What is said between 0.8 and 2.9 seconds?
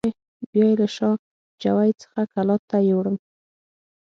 له شا جوی څخه کلات ته